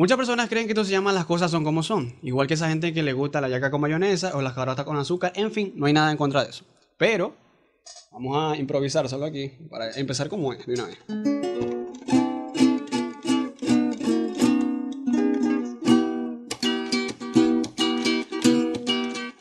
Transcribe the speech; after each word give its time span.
Muchas 0.00 0.16
personas 0.16 0.48
creen 0.48 0.66
que 0.66 0.72
esto 0.72 0.82
se 0.82 0.92
llama 0.92 1.12
las 1.12 1.26
cosas 1.26 1.50
son 1.50 1.62
como 1.62 1.82
son, 1.82 2.14
igual 2.22 2.46
que 2.46 2.54
esa 2.54 2.70
gente 2.70 2.94
que 2.94 3.02
le 3.02 3.12
gusta 3.12 3.38
la 3.42 3.50
yaca 3.50 3.70
con 3.70 3.82
mayonesa 3.82 4.34
o 4.34 4.40
las 4.40 4.54
carotas 4.54 4.86
con 4.86 4.96
azúcar, 4.96 5.30
en 5.34 5.52
fin, 5.52 5.74
no 5.76 5.84
hay 5.84 5.92
nada 5.92 6.10
en 6.10 6.16
contra 6.16 6.42
de 6.42 6.48
eso. 6.48 6.64
Pero 6.96 7.36
vamos 8.10 8.34
a 8.34 8.56
improvisar 8.56 9.06
solo 9.10 9.26
aquí 9.26 9.52
para 9.68 9.90
empezar 9.90 10.30
como 10.30 10.54
es 10.54 10.64
de 10.64 10.72
una 10.72 10.86
vez. 10.86 10.98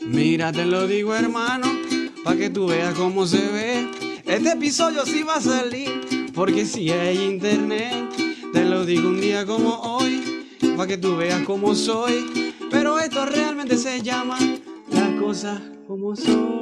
Mira, 0.01 0.51
te 0.51 0.65
lo 0.65 0.87
digo 0.87 1.15
hermano, 1.15 1.67
para 2.25 2.35
que 2.35 2.49
tú 2.49 2.67
veas 2.67 2.95
cómo 2.95 3.25
se 3.25 3.47
ve. 3.47 3.87
Este 4.25 4.51
episodio 4.51 5.05
sí 5.05 5.23
va 5.23 5.35
a 5.35 5.41
salir, 5.41 6.33
porque 6.35 6.65
si 6.65 6.91
hay 6.91 7.23
internet, 7.23 7.93
te 8.51 8.65
lo 8.65 8.85
digo 8.85 9.07
un 9.07 9.21
día 9.21 9.45
como 9.45 9.69
hoy 9.75 10.28
para 10.79 10.87
que 10.87 10.97
tú 10.97 11.17
veas 11.17 11.41
cómo 11.41 11.75
soy. 11.75 12.53
Pero 12.71 12.99
esto 12.99 13.25
realmente 13.25 13.75
se 13.75 14.01
llama 14.01 14.37
las 14.89 15.21
cosas 15.21 15.59
como 15.85 16.15
son. 16.15 16.58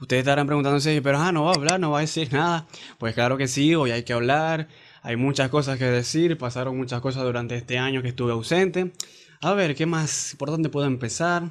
Ustedes 0.00 0.20
estarán 0.20 0.46
preguntándose, 0.46 1.02
pero 1.02 1.18
ah, 1.18 1.32
no 1.32 1.46
va 1.46 1.50
a 1.50 1.54
hablar, 1.54 1.80
no 1.80 1.90
va 1.90 1.98
a 1.98 2.02
decir 2.02 2.32
nada. 2.32 2.68
Pues 2.98 3.14
claro 3.14 3.36
que 3.36 3.48
sí, 3.48 3.74
hoy 3.74 3.90
hay 3.90 4.04
que 4.04 4.12
hablar. 4.12 4.68
Hay 5.02 5.16
muchas 5.16 5.50
cosas 5.50 5.76
que 5.76 5.86
decir, 5.86 6.38
pasaron 6.38 6.76
muchas 6.76 7.00
cosas 7.00 7.24
durante 7.24 7.56
este 7.56 7.78
año 7.78 8.00
que 8.00 8.08
estuve 8.08 8.30
ausente. 8.30 8.92
A 9.40 9.54
ver, 9.54 9.74
¿qué 9.74 9.86
más? 9.86 10.36
¿Por 10.38 10.50
dónde 10.50 10.68
puedo 10.68 10.86
empezar? 10.86 11.50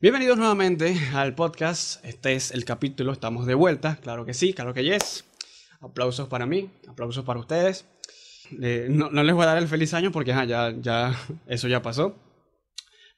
Bienvenidos 0.00 0.38
nuevamente 0.38 0.96
al 1.12 1.34
podcast. 1.34 2.04
Este 2.04 2.34
es 2.34 2.52
el 2.52 2.64
capítulo, 2.64 3.10
estamos 3.10 3.46
de 3.46 3.54
vuelta. 3.54 3.96
Claro 3.96 4.24
que 4.24 4.32
sí, 4.32 4.52
claro 4.52 4.72
que 4.72 4.84
yes. 4.84 5.24
Aplausos 5.80 6.28
para 6.28 6.46
mí, 6.46 6.70
aplausos 6.86 7.24
para 7.24 7.40
ustedes. 7.40 7.84
Eh, 8.62 8.86
no, 8.88 9.10
no 9.10 9.24
les 9.24 9.34
voy 9.34 9.42
a 9.42 9.46
dar 9.46 9.58
el 9.58 9.66
feliz 9.66 9.92
año 9.92 10.12
porque 10.12 10.30
ajá, 10.30 10.44
ya, 10.44 10.72
ya, 10.80 11.20
eso 11.48 11.66
ya 11.66 11.82
pasó. 11.82 12.14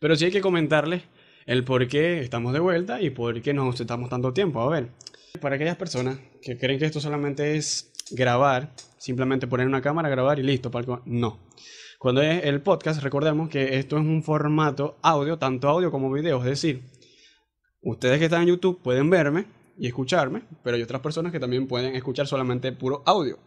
Pero 0.00 0.16
sí 0.16 0.24
hay 0.24 0.30
que 0.30 0.40
comentarles 0.40 1.02
el 1.46 1.64
por 1.64 1.86
qué 1.86 2.20
estamos 2.20 2.52
de 2.52 2.58
vuelta 2.58 3.00
y 3.00 3.10
por 3.10 3.40
qué 3.40 3.54
nos 3.54 3.66
ausentamos 3.66 4.10
tanto 4.10 4.32
tiempo. 4.32 4.60
A 4.60 4.68
ver, 4.68 4.90
para 5.40 5.54
aquellas 5.54 5.76
personas 5.76 6.18
que 6.42 6.58
creen 6.58 6.78
que 6.78 6.86
esto 6.86 7.00
solamente 7.00 7.56
es 7.56 7.92
grabar, 8.10 8.72
simplemente 8.98 9.46
poner 9.46 9.66
una 9.66 9.80
cámara, 9.80 10.08
grabar 10.08 10.38
y 10.38 10.42
listo, 10.42 10.70
palco. 10.70 11.02
no. 11.06 11.46
Cuando 11.98 12.20
es 12.20 12.44
el 12.44 12.60
podcast, 12.60 13.02
recordemos 13.02 13.48
que 13.48 13.78
esto 13.78 13.96
es 13.96 14.02
un 14.02 14.22
formato 14.22 14.98
audio, 15.02 15.38
tanto 15.38 15.68
audio 15.68 15.90
como 15.90 16.12
video, 16.12 16.38
es 16.40 16.44
decir, 16.44 16.82
ustedes 17.80 18.18
que 18.18 18.26
están 18.26 18.42
en 18.42 18.48
YouTube 18.48 18.82
pueden 18.82 19.08
verme 19.08 19.46
y 19.78 19.86
escucharme, 19.86 20.42
pero 20.62 20.76
hay 20.76 20.82
otras 20.82 21.00
personas 21.00 21.32
que 21.32 21.40
también 21.40 21.66
pueden 21.66 21.94
escuchar 21.96 22.26
solamente 22.26 22.70
puro 22.72 23.02
audio. 23.06 23.38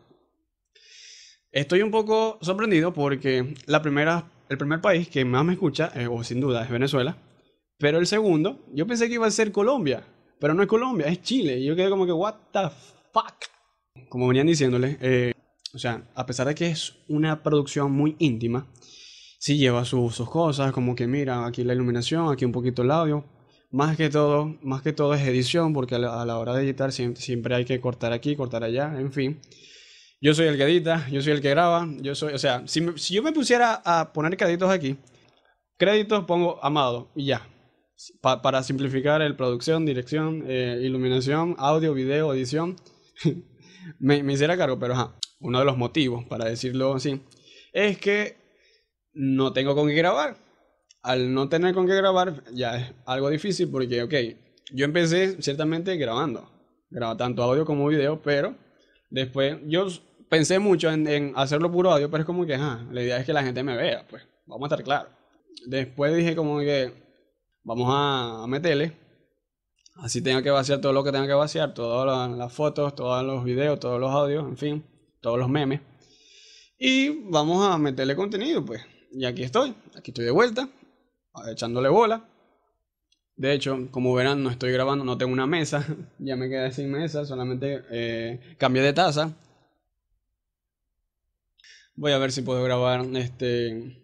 Estoy 1.52 1.84
un 1.84 1.92
poco 1.92 2.40
sorprendido 2.42 2.92
porque 2.92 3.54
la 3.66 3.82
primera, 3.82 4.32
el 4.50 4.58
primer 4.58 4.82
país 4.82 5.10
que 5.10 5.26
más 5.26 5.46
me 5.46 5.54
escucha, 5.54 5.92
eh, 5.96 6.08
o 6.08 6.24
sin 6.24 6.42
duda, 6.42 6.64
es 6.64 6.72
Venezuela. 6.72 7.18
Pero 7.80 7.98
el 7.98 8.08
segundo, 8.08 8.66
yo 8.74 8.86
pensé 8.86 9.08
que 9.08 9.14
iba 9.14 9.26
a 9.26 9.32
ser 9.32 9.54
Colombia, 9.54 10.06
pero 10.38 10.54
no 10.54 10.62
es 10.62 10.68
Colombia, 10.68 11.08
es 11.08 11.22
Chile. 11.22 11.58
Y 11.60 11.66
yo 11.66 11.78
quedé 11.78 11.90
como 11.90 12.06
que, 12.06 12.12
what 12.12 12.36
the 12.52 12.70
fuck. 13.14 13.36
Como 14.10 14.28
venían 14.28 14.48
diciéndole, 14.48 14.98
eh, 15.02 15.34
o 15.74 15.80
sea, 15.80 16.04
a 16.14 16.26
pesar 16.26 16.48
de 16.48 16.56
que 16.56 16.68
es 16.68 16.96
una 17.08 17.42
producción 17.42 17.94
muy 17.94 18.18
íntima, 18.20 18.68
sí 19.40 19.58
lleva 19.58 19.86
sus 19.86 20.18
cosas, 20.30 20.74
como 20.74 20.94
que 20.94 21.08
mira, 21.08 21.46
aquí 21.46 21.64
la 21.64 21.74
iluminación, 21.74 22.30
aquí 22.32 22.44
un 22.44 22.52
poquito 22.52 22.82
el 22.82 22.92
audio. 22.92 23.26
Más 23.72 23.96
que 23.96 24.10
todo, 24.10 24.58
más 24.62 24.82
que 24.82 24.92
todo 24.92 25.14
es 25.14 25.22
edición, 25.22 25.74
porque 25.74 25.96
a 25.96 26.00
la, 26.00 26.38
hora 26.38 26.56
de 26.56 26.64
editar 26.64 26.92
siempre, 26.92 27.56
hay 27.56 27.66
que 27.66 27.80
cortar 27.80 28.12
aquí, 28.12 28.36
cortar 28.36 28.64
allá, 28.64 28.94
en 29.00 29.14
fin. 29.14 29.40
Yo 30.20 30.34
soy 30.34 30.48
el 30.48 30.58
que 30.58 30.64
edita, 30.64 31.08
yo 31.10 31.22
soy 31.22 31.32
el 31.32 31.42
que 31.42 31.52
graba, 31.52 31.88
yo 32.02 32.14
soy, 32.14 32.34
o 32.34 32.38
sea, 32.40 32.64
si, 32.68 32.86
si 32.98 33.14
yo 33.14 33.24
me 33.24 33.32
pusiera 33.32 33.82
a 33.86 34.12
poner 34.12 34.36
créditos 34.36 34.70
aquí, 34.70 34.98
créditos 35.78 36.26
pongo 36.26 36.60
Amado 36.62 37.10
y 37.16 37.28
ya. 37.28 37.48
Pa- 38.22 38.42
para 38.42 38.64
simplificar 38.64 39.22
el 39.22 39.36
producción, 39.36 39.86
dirección, 39.86 40.44
eh, 40.48 40.80
iluminación, 40.82 41.56
audio, 41.58 41.94
video, 41.94 42.34
edición, 42.34 42.76
me, 44.00 44.24
me 44.24 44.34
hiciera 44.34 44.58
cargo, 44.58 44.80
pero 44.80 44.94
ajá, 44.94 45.16
uno 45.40 45.60
de 45.60 45.66
los 45.66 45.78
motivos, 45.78 46.26
para 46.26 46.46
decirlo 46.46 46.94
así, 46.96 47.22
es 47.74 47.98
que 47.98 48.38
no 49.14 49.52
tengo 49.54 49.76
con 49.76 49.88
qué 49.88 49.96
grabar. 49.96 50.38
Al 51.02 51.34
no 51.34 51.48
tener 51.50 51.74
con 51.74 51.88
qué 51.88 51.96
grabar, 51.96 52.44
ya 52.54 52.78
es 52.78 52.94
algo 53.06 53.30
difícil 53.30 53.70
porque, 53.70 54.04
ok, 54.04 54.14
yo 54.74 54.86
empecé 54.86 55.42
ciertamente 55.42 55.96
grabando, 55.98 56.50
grabo 56.90 57.16
tanto 57.18 57.42
audio 57.44 57.66
como 57.66 57.88
video, 57.88 58.22
pero 58.22 58.56
después 59.10 59.58
yo 59.66 59.88
pensé 60.30 60.60
mucho 60.60 60.92
en, 60.92 61.08
en 61.08 61.34
hacerlo 61.36 61.72
puro 61.72 61.92
audio, 61.92 62.10
pero 62.12 62.22
es 62.22 62.26
como 62.26 62.46
que, 62.46 62.56
ajá, 62.56 62.86
la 62.92 63.02
idea 63.02 63.18
es 63.18 63.26
que 63.26 63.34
la 63.34 63.44
gente 63.44 63.64
me 63.64 63.76
vea, 63.78 64.06
pues, 64.10 64.24
vamos 64.46 64.70
a 64.70 64.76
estar 64.76 64.84
claros. 64.86 65.12
Después 65.68 66.16
dije 66.16 66.36
como 66.36 66.60
que 66.60 67.09
vamos 67.70 67.88
a, 67.92 68.48
meterle, 68.48 68.98
así 69.98 70.24
tenga 70.24 70.42
que 70.42 70.50
vaciar 70.50 70.82
todo 70.82 70.92
lo 70.92 71.04
que 71.04 71.12
tenga 71.12 71.28
que 71.28 71.34
vaciar, 71.34 71.72
todas 71.76 72.08
la- 72.08 72.36
las 72.36 72.52
fotos, 72.52 72.96
todos 72.96 73.24
los 73.24 73.44
videos, 73.44 73.80
todos 73.80 74.00
los 74.00 74.10
audios, 74.12 74.44
en 74.48 74.58
fin, 74.58 74.84
todos 75.22 75.38
los 75.38 75.48
memes. 75.50 75.82
Y 76.80 77.10
vamos 77.30 77.64
a 77.64 77.78
meterle 77.78 78.16
contenido, 78.16 78.66
pues. 78.66 78.82
Y 79.12 79.24
aquí 79.26 79.44
estoy, 79.44 79.76
aquí 79.96 80.10
estoy 80.10 80.26
de 80.26 80.32
vuelta, 80.32 80.68
echándole 81.52 81.90
bola. 81.90 82.28
De 83.36 83.54
hecho, 83.54 83.88
como 83.92 84.16
verán, 84.16 84.42
no 84.44 84.50
estoy 84.50 84.72
grabando, 84.72 85.06
no 85.06 85.18
tengo 85.20 85.32
una 85.32 85.46
mesa, 85.46 85.86
ya 86.18 86.36
me 86.36 86.50
quedé 86.50 86.72
sin 86.72 86.90
mesa, 86.92 87.24
solamente 87.24 87.84
eh, 87.92 88.56
cambié 88.58 88.82
de 88.82 88.94
taza. 88.94 89.32
Voy 91.96 92.14
a 92.14 92.18
ver 92.18 92.32
si 92.32 92.42
puedo 92.42 92.64
grabar 92.64 93.06
este 93.16 93.96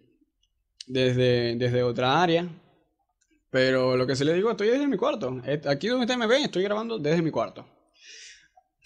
desde, 0.86 1.56
desde 1.56 1.82
otra 1.82 2.22
área. 2.22 2.48
Pero 3.50 3.96
lo 3.96 4.06
que 4.06 4.16
se 4.16 4.24
le 4.24 4.34
digo, 4.34 4.50
estoy 4.50 4.68
desde 4.68 4.88
mi 4.88 4.96
cuarto. 4.96 5.40
Aquí 5.68 5.88
donde 5.88 6.04
ustedes 6.04 6.18
me 6.18 6.26
ven, 6.26 6.42
estoy 6.42 6.62
grabando 6.62 6.98
desde 6.98 7.22
mi 7.22 7.30
cuarto. 7.30 7.66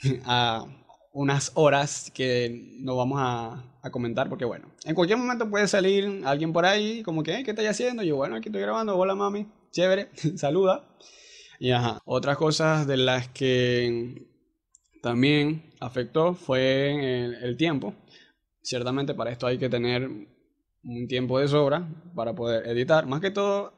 A 0.25 0.67
unas 1.13 1.53
horas 1.55 2.11
que 2.15 2.77
no 2.81 2.97
vamos 2.97 3.19
a, 3.21 3.65
comentar 3.91 4.29
porque 4.29 4.45
bueno, 4.45 4.71
en 4.85 4.95
cualquier 4.95 5.19
momento 5.19 5.51
puede 5.51 5.67
salir 5.67 6.23
alguien 6.25 6.53
por 6.53 6.65
ahí 6.65 7.03
como 7.03 7.23
que, 7.23 7.35
"Hey, 7.35 7.43
¿qué 7.45 7.51
estáis 7.51 7.71
haciendo? 7.71 8.03
Yo, 8.03 8.17
bueno, 8.17 8.37
aquí 8.37 8.49
estoy 8.49 8.63
grabando, 8.63 8.97
hola 8.97 9.15
mami, 9.15 9.49
chévere, 9.73 10.11
saluda. 10.37 10.85
Y 11.59 11.73
ajá, 11.73 12.01
otras 12.05 12.37
cosas 12.37 12.87
de 12.87 12.97
las 12.97 13.29
que 13.29 14.29
también 15.03 15.73
afectó 15.81 16.35
fue 16.35 17.25
el, 17.25 17.35
el 17.43 17.57
tiempo. 17.57 17.95
Ciertamente 18.63 19.15
para 19.15 19.31
esto 19.31 19.47
hay 19.47 19.59
que 19.59 19.69
tener 19.69 20.09
un 20.85 21.09
tiempo 21.09 21.39
de 21.39 21.49
sobra 21.49 21.89
para 22.15 22.35
poder 22.35 22.67
editar. 22.69 23.07
Más 23.07 23.21
que 23.21 23.31
todo, 23.31 23.73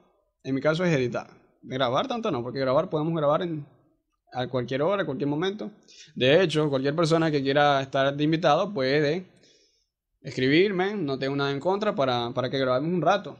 en 0.45 0.55
mi 0.55 0.61
caso 0.61 0.85
es 0.85 0.95
editar. 0.95 1.29
Grabar 1.63 2.09
tanto 2.09 2.31
no, 2.31 2.43
porque 2.43 2.59
grabar 2.59 2.91
podemos 2.91 3.15
grabar 3.15 3.47
a 4.33 4.47
cualquier 4.49 4.83
hora, 4.83 5.03
a 5.03 5.07
cualquier 5.07 5.29
momento. 5.29 5.71
De 6.15 6.43
hecho, 6.43 6.69
cualquier 6.69 6.97
persona 6.97 7.31
que 7.31 7.43
quiera 7.43 7.81
estar 7.81 8.15
de 8.17 8.25
invitado 8.25 8.73
puede 8.73 9.27
escribirme, 10.23 10.95
no 10.95 11.19
tengo 11.19 11.37
nada 11.37 11.51
en 11.51 11.61
contra 11.61 11.95
para, 11.95 12.31
para 12.31 12.51
que 12.51 12.59
grabemos 12.59 12.93
un 12.93 13.03
rato. 13.03 13.37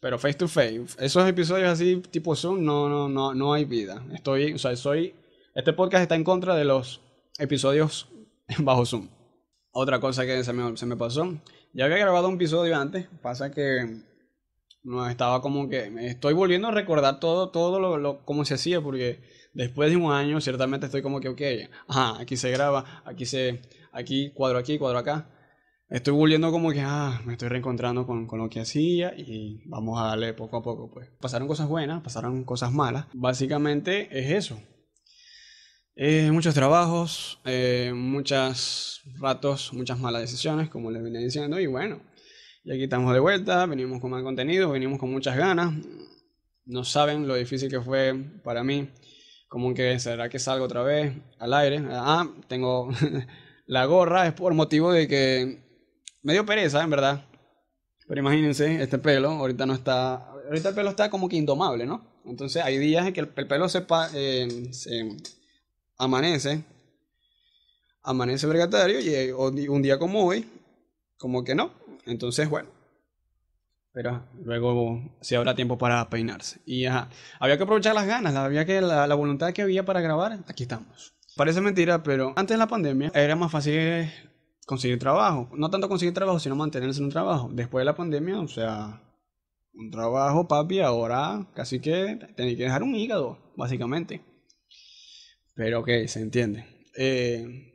Pero 0.00 0.18
face 0.18 0.38
to 0.38 0.48
face, 0.48 0.86
esos 0.98 1.28
episodios 1.28 1.68
así 1.68 1.96
tipo 2.10 2.34
Zoom, 2.34 2.64
no, 2.64 2.88
no, 2.88 3.08
no, 3.08 3.34
no 3.34 3.52
hay 3.52 3.66
vida. 3.66 4.02
Estoy, 4.14 4.54
o 4.54 4.58
sea, 4.58 4.74
soy, 4.74 5.14
este 5.54 5.74
podcast 5.74 6.02
está 6.02 6.14
en 6.14 6.24
contra 6.24 6.54
de 6.56 6.64
los 6.64 7.02
episodios 7.38 8.08
bajo 8.58 8.86
Zoom. 8.86 9.08
Otra 9.72 10.00
cosa 10.00 10.24
que 10.24 10.42
se 10.42 10.52
me, 10.52 10.76
se 10.76 10.86
me 10.86 10.96
pasó, 10.96 11.34
ya 11.74 11.84
había 11.84 11.98
grabado 11.98 12.28
un 12.28 12.36
episodio 12.36 12.76
antes, 12.76 13.06
pasa 13.20 13.50
que 13.50 14.00
no 14.82 15.08
estaba 15.08 15.42
como 15.42 15.68
que 15.68 15.92
estoy 16.08 16.34
volviendo 16.34 16.68
a 16.68 16.72
recordar 16.72 17.20
todo, 17.20 17.50
todo 17.50 17.80
lo, 17.80 17.98
lo 17.98 18.24
cómo 18.24 18.44
se 18.44 18.54
hacía, 18.54 18.80
porque 18.80 19.20
después 19.52 19.90
de 19.90 19.96
un 19.96 20.12
año 20.12 20.40
ciertamente 20.40 20.86
estoy 20.86 21.02
como 21.02 21.20
que, 21.20 21.28
ok, 21.28 21.42
ajá, 21.88 22.20
aquí 22.20 22.36
se 22.36 22.50
graba, 22.50 23.02
aquí 23.04 23.26
se, 23.26 23.60
aquí 23.92 24.32
cuadro 24.32 24.58
aquí, 24.58 24.78
cuadro 24.78 24.98
acá. 24.98 25.30
Estoy 25.88 26.14
volviendo 26.14 26.52
como 26.52 26.70
que, 26.70 26.82
ah, 26.82 27.20
me 27.24 27.32
estoy 27.32 27.48
reencontrando 27.48 28.06
con, 28.06 28.28
con 28.28 28.38
lo 28.38 28.48
que 28.48 28.60
hacía 28.60 29.12
y 29.16 29.60
vamos 29.66 30.00
a 30.00 30.06
darle 30.06 30.34
poco 30.34 30.58
a 30.58 30.62
poco, 30.62 30.88
pues. 30.88 31.08
Pasaron 31.20 31.48
cosas 31.48 31.68
buenas, 31.68 32.00
pasaron 32.02 32.44
cosas 32.44 32.70
malas. 32.70 33.06
Básicamente 33.12 34.08
es 34.16 34.30
eso. 34.30 34.62
Eh, 35.96 36.30
muchos 36.30 36.54
trabajos, 36.54 37.40
eh, 37.44 37.92
muchos 37.94 39.02
ratos, 39.18 39.72
muchas 39.72 39.98
malas 39.98 40.22
decisiones, 40.22 40.70
como 40.70 40.90
les 40.90 41.02
venía 41.02 41.20
diciendo, 41.20 41.58
y 41.58 41.66
bueno, 41.66 42.00
y 42.62 42.72
aquí 42.72 42.84
estamos 42.84 43.14
de 43.14 43.20
vuelta, 43.20 43.64
venimos 43.66 44.00
con 44.00 44.10
más 44.10 44.22
contenido, 44.22 44.70
venimos 44.70 44.98
con 44.98 45.10
muchas 45.10 45.36
ganas. 45.36 45.72
No 46.66 46.84
saben 46.84 47.26
lo 47.26 47.34
difícil 47.34 47.70
que 47.70 47.80
fue 47.80 48.14
para 48.44 48.62
mí 48.62 48.90
Como 49.48 49.74
que, 49.74 49.98
¿será 49.98 50.28
que 50.28 50.38
salgo 50.38 50.66
otra 50.66 50.82
vez 50.82 51.16
al 51.38 51.54
aire? 51.54 51.82
Ah, 51.90 52.28
tengo 52.48 52.90
la 53.66 53.86
gorra, 53.86 54.26
es 54.26 54.34
por 54.34 54.52
motivo 54.54 54.92
de 54.92 55.08
que 55.08 55.64
me 56.22 56.34
dio 56.34 56.44
pereza, 56.44 56.82
en 56.82 56.90
verdad. 56.90 57.24
Pero 58.06 58.20
imagínense, 58.20 58.82
este 58.82 58.98
pelo, 58.98 59.30
ahorita 59.30 59.64
no 59.66 59.72
está, 59.72 60.16
ahorita 60.16 60.68
el 60.70 60.74
pelo 60.74 60.90
está 60.90 61.10
como 61.10 61.28
que 61.28 61.36
indomable, 61.36 61.86
¿no? 61.86 62.06
Entonces 62.26 62.62
hay 62.62 62.76
días 62.78 63.06
en 63.06 63.14
que 63.14 63.20
el, 63.20 63.28
pelo 63.28 63.68
se, 63.68 63.86
eh, 64.14 64.68
se 64.72 65.16
amanece, 65.96 66.62
amanece 68.02 68.46
vergatario 68.46 69.00
y 69.00 69.30
un 69.32 69.82
día 69.82 69.98
como 69.98 70.26
hoy, 70.26 70.46
como 71.16 71.42
que 71.44 71.54
no. 71.54 71.79
Entonces, 72.10 72.50
bueno, 72.50 72.68
pero 73.92 74.24
luego 74.44 75.00
sí 75.20 75.36
habrá 75.36 75.54
tiempo 75.54 75.78
para 75.78 76.10
peinarse. 76.10 76.60
Y 76.66 76.86
había 76.86 77.56
que 77.56 77.62
aprovechar 77.62 77.94
las 77.94 78.06
ganas, 78.06 78.34
había 78.34 78.64
que 78.64 78.80
la, 78.80 79.14
voluntad 79.14 79.52
que 79.52 79.62
había 79.62 79.84
para 79.84 80.00
grabar, 80.00 80.40
aquí 80.48 80.64
estamos. 80.64 81.14
Parece 81.36 81.60
mentira, 81.60 82.02
pero 82.02 82.32
antes 82.36 82.54
de 82.54 82.58
la 82.58 82.66
pandemia 82.66 83.12
era 83.14 83.36
más 83.36 83.52
fácil 83.52 84.10
conseguir 84.66 84.98
trabajo. 84.98 85.48
No 85.54 85.70
tanto 85.70 85.88
conseguir 85.88 86.14
trabajo, 86.14 86.40
sino 86.40 86.56
mantenerse 86.56 86.98
en 86.98 87.04
un 87.04 87.10
trabajo. 87.12 87.48
Después 87.52 87.82
de 87.82 87.86
la 87.86 87.96
pandemia, 87.96 88.40
o 88.40 88.48
sea, 88.48 89.00
un 89.72 89.90
trabajo, 89.90 90.48
papi, 90.48 90.80
ahora 90.80 91.46
casi 91.54 91.80
que 91.80 92.18
tenéis 92.36 92.56
que 92.56 92.64
dejar 92.64 92.82
un 92.82 92.94
hígado, 92.96 93.38
básicamente. 93.56 94.20
Pero 95.54 95.80
ok, 95.80 95.88
se 96.06 96.20
entiende. 96.20 96.66
Eh, 96.96 97.70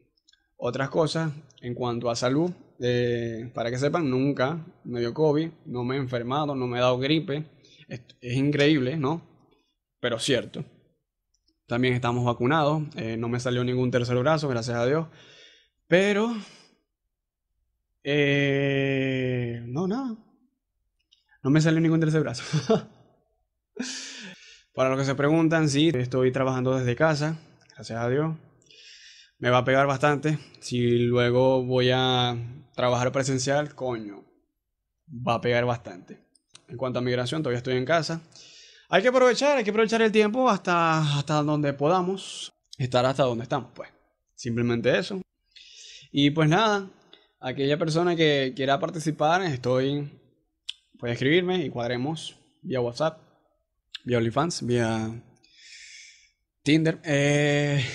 otras 0.58 0.90
cosas 0.90 1.32
en 1.62 1.74
cuanto 1.74 2.10
a 2.10 2.16
salud, 2.16 2.52
eh, 2.80 3.50
para 3.54 3.72
que 3.72 3.78
sepan, 3.78 4.10
nunca 4.10 4.66
me 4.84 5.00
dio 5.00 5.14
COVID, 5.14 5.50
no 5.66 5.84
me 5.84 5.96
he 5.96 6.00
enfermado, 6.00 6.56
no 6.56 6.68
me 6.68 6.78
he 6.78 6.82
dado 6.82 6.98
gripe. 7.00 7.46
Es, 7.88 8.02
increíble, 8.22 8.98
¿no? 8.98 9.22
Pero 10.00 10.20
cierto. 10.20 10.66
También 11.68 11.94
estamos 11.94 12.26
vacunados, 12.26 12.84
eh, 12.96 13.18
no 13.18 13.30
me 13.30 13.40
salió 13.40 13.64
ningún 13.64 13.92
tercer 13.92 14.18
brazo, 14.18 14.48
gracias 14.48 14.78
a 14.78 14.86
Dios. 14.86 15.08
Pero... 15.88 16.36
Eh, 18.04 19.64
no, 19.66 19.88
nada. 19.88 20.16
No 21.42 21.50
me 21.50 21.62
salió 21.62 21.80
ningún 21.80 22.00
tercer 22.00 22.22
brazo. 22.22 22.44
Para 24.76 24.90
los 24.90 25.00
que 25.00 25.06
se 25.06 25.16
preguntan, 25.16 25.70
sí, 25.70 25.90
estoy 25.94 26.32
trabajando 26.32 26.78
desde 26.78 26.96
casa, 26.96 27.40
gracias 27.74 28.00
a 28.00 28.10
Dios. 28.10 28.36
Me 29.40 29.50
va 29.50 29.60
a 29.60 29.66
pegar 29.66 29.88
bastante. 29.88 30.38
Si 30.60 31.00
luego 31.00 31.64
voy 31.64 31.92
a 31.94 32.38
trabajar 32.76 33.12
presencial, 33.12 33.74
coño, 33.74 34.24
va 35.08 35.36
a 35.36 35.42
pegar 35.42 35.66
bastante. 35.66 36.20
En 36.68 36.78
cuanto 36.78 37.00
a 37.00 37.02
migración, 37.02 37.42
todavía 37.42 37.58
estoy 37.58 37.78
en 37.78 37.86
casa. 37.86 38.22
Hay 38.90 39.02
que 39.02 39.08
aprovechar, 39.08 39.58
hay 39.58 39.64
que 39.64 39.72
aprovechar 39.72 40.02
el 40.02 40.12
tiempo 40.12 40.50
hasta, 40.50 41.18
hasta 41.18 41.42
donde 41.42 41.74
podamos. 41.74 42.52
Estar 42.78 43.06
hasta 43.06 43.24
donde 43.24 43.44
estamos, 43.44 43.72
pues. 43.74 43.90
Simplemente 44.36 44.98
eso. 44.98 45.22
Y 46.12 46.32
pues 46.32 46.50
nada, 46.50 46.90
aquella 47.40 47.78
persona 47.78 48.16
que 48.16 48.54
quiera 48.56 48.80
participar, 48.80 49.42
estoy. 49.44 50.12
Puede 51.00 51.14
escribirme 51.14 51.64
y 51.66 51.70
cuadremos 51.70 52.36
vía 52.62 52.82
WhatsApp, 52.82 53.20
vía 54.04 54.18
OnlyFans, 54.18 54.66
vía 54.66 55.24
Tinder. 56.64 57.00
Eh, 57.04 57.86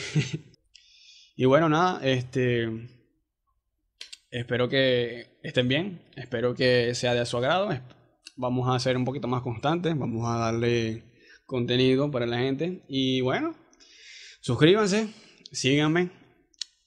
y 1.36 1.44
bueno, 1.44 1.68
nada, 1.68 2.00
este. 2.02 2.99
Espero 4.30 4.68
que 4.68 5.40
estén 5.42 5.66
bien, 5.66 6.02
espero 6.14 6.54
que 6.54 6.94
sea 6.94 7.14
de 7.14 7.26
su 7.26 7.36
agrado. 7.36 7.70
Vamos 8.36 8.68
a 8.68 8.78
ser 8.78 8.96
un 8.96 9.04
poquito 9.04 9.26
más 9.26 9.42
constantes, 9.42 9.98
vamos 9.98 10.24
a 10.28 10.38
darle 10.38 11.02
contenido 11.46 12.12
para 12.12 12.26
la 12.26 12.38
gente. 12.38 12.84
Y 12.88 13.22
bueno, 13.22 13.56
suscríbanse, 14.40 15.12
síganme. 15.50 16.10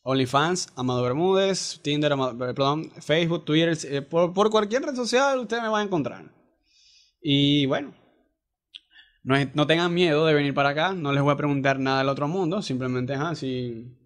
OnlyFans, 0.04 0.69
Amado 0.78 1.04
Bermúdez, 1.04 1.81
Tinder, 1.81 2.13
eh, 2.13 2.16
perdón, 2.38 2.92
Facebook, 3.01 3.46
Twitter, 3.46 3.78
eh, 3.86 4.01
por, 4.01 4.50
cualquier 4.50 4.84
red 4.84 4.96
social 4.96 5.39
usted 5.39 5.62
me 5.62 5.68
va 5.68 5.80
a 5.80 5.84
encontrar. 5.84 6.25
Y 7.22 7.66
bueno, 7.66 7.94
no, 9.24 9.68
tengan 9.68 9.94
miedo 9.94 10.25
de 10.25 10.34
venir 10.34 10.54
para 10.54 10.69
acá, 10.69 10.94
no 10.94 11.13
les 11.13 11.24
voy 11.24 11.34
a 11.34 11.38
preguntar 11.38 11.80
nada 11.80 12.00
del 12.00 12.10
otro 12.10 12.28
mundo, 12.28 12.62
simplemente 12.62 13.13
así 13.13 13.98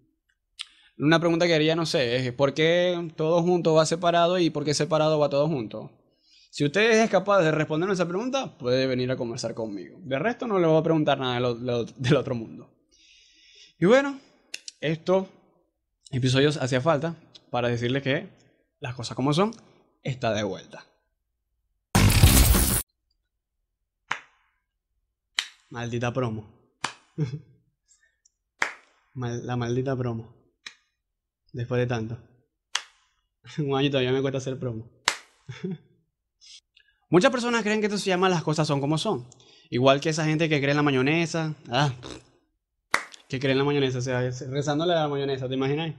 una 0.98 1.20
pregunta 1.20 1.46
que 1.46 1.54
haría, 1.54 1.76
no 1.76 1.86
sé, 1.86 2.16
es 2.16 2.32
¿por 2.32 2.54
qué 2.54 3.10
todo 3.16 3.42
junto 3.42 3.74
va 3.74 3.86
separado 3.86 4.38
y 4.38 4.50
por 4.50 4.64
qué 4.64 4.74
separado 4.74 5.18
va 5.18 5.28
todo 5.28 5.46
junto? 5.46 5.90
Si 6.50 6.64
usted 6.64 7.02
es 7.02 7.10
capaz 7.10 7.42
de 7.42 7.52
responder 7.52 7.88
esa 7.90 8.08
pregunta, 8.08 8.58
puede 8.58 8.86
venir 8.86 9.10
a 9.10 9.16
conversar 9.16 9.54
conmigo. 9.54 9.98
De 10.02 10.18
resto, 10.18 10.46
no 10.46 10.58
le 10.58 10.66
voy 10.66 10.78
a 10.78 10.82
preguntar 10.82 11.18
nada 11.18 11.34
del 11.96 12.16
otro 12.16 12.34
mundo. 12.34 12.70
Y 13.78 13.86
bueno, 13.86 14.18
estos 14.80 15.26
episodios 16.10 16.56
hacía 16.56 16.80
falta 16.80 17.14
para 17.50 17.68
decirles 17.68 18.02
que 18.02 18.28
las 18.80 18.94
cosas 18.94 19.14
como 19.14 19.32
son, 19.32 19.52
está 20.02 20.32
de 20.32 20.42
vuelta. 20.42 20.84
Maldita 25.70 26.12
promo. 26.12 26.48
la 29.14 29.56
maldita 29.56 29.94
promo. 29.94 30.37
Después 31.52 31.80
de 31.80 31.86
tanto. 31.86 32.18
Un 33.58 33.76
año 33.76 33.90
todavía 33.90 34.12
me 34.12 34.20
cuesta 34.20 34.38
hacer 34.38 34.58
promo. 34.58 34.88
Muchas 37.10 37.30
personas 37.30 37.62
creen 37.62 37.80
que 37.80 37.86
esto 37.86 37.98
se 37.98 38.10
llama 38.10 38.28
las 38.28 38.42
cosas 38.42 38.66
son 38.66 38.80
como 38.80 38.98
son. 38.98 39.26
Igual 39.70 40.00
que 40.00 40.10
esa 40.10 40.24
gente 40.24 40.48
que 40.48 40.58
cree 40.58 40.70
en 40.70 40.76
la 40.76 40.82
mayonesa. 40.82 41.54
Ah, 41.70 41.92
que 43.28 43.38
cree 43.38 43.52
en 43.52 43.58
la 43.58 43.64
mayonesa. 43.64 43.98
O 43.98 44.02
sea, 44.02 44.20
rezándole 44.50 44.92
a 44.92 45.00
la 45.00 45.08
mayonesa, 45.08 45.48
¿te 45.48 45.54
imaginas? 45.54 45.94